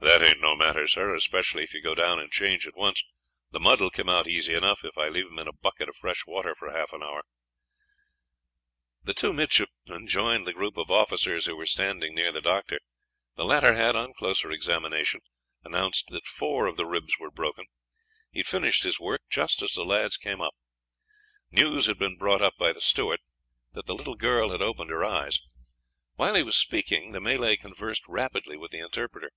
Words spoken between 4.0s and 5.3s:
out easy enough if I leave